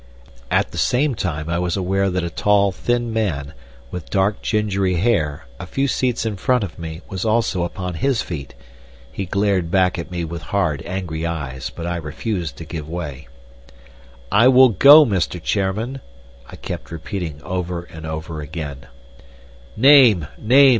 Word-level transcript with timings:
At 0.49 0.71
the 0.71 0.79
same 0.79 1.13
time 1.13 1.47
I 1.47 1.59
was 1.59 1.77
aware 1.77 2.09
that 2.09 2.23
a 2.23 2.31
tall, 2.31 2.71
thin 2.71 3.13
man, 3.13 3.53
with 3.91 4.09
dark 4.09 4.41
gingery 4.41 4.95
hair, 4.95 5.45
a 5.59 5.67
few 5.67 5.87
seats 5.87 6.25
in 6.25 6.37
front 6.37 6.63
of 6.63 6.79
me, 6.79 7.01
was 7.07 7.23
also 7.23 7.63
upon 7.63 7.93
his 7.93 8.23
feet. 8.23 8.55
He 9.11 9.27
glared 9.27 9.69
back 9.69 9.99
at 9.99 10.09
me 10.09 10.25
with 10.25 10.41
hard 10.41 10.81
angry 10.87 11.23
eyes, 11.27 11.69
but 11.69 11.85
I 11.85 11.97
refused 11.97 12.57
to 12.57 12.65
give 12.65 12.89
way. 12.89 13.27
"I 14.31 14.47
will 14.47 14.69
go, 14.69 15.05
Mr. 15.05 15.39
Chairman," 15.39 16.01
I 16.49 16.55
kept 16.55 16.89
repeating 16.91 17.39
over 17.43 17.83
and 17.83 18.03
over 18.03 18.41
again. 18.41 18.87
"Name! 19.77 20.25
Name!" 20.39 20.69